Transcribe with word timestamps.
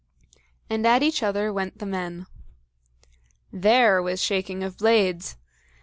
And 0.67 0.87
at 0.87 1.03
each 1.03 1.21
other 1.21 1.53
went 1.53 1.77
the 1.77 1.85
men. 1.85 2.25
There 3.53 4.01
was 4.01 4.19
shaking 4.19 4.63
of 4.63 4.79
blades! 4.79 5.37